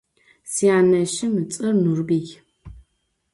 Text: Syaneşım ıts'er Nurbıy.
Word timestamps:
Syaneşım 0.51 1.33
ıts'er 1.41 1.73
Nurbıy. 1.83 2.27